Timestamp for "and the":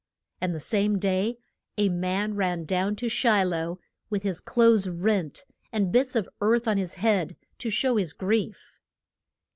0.41-0.59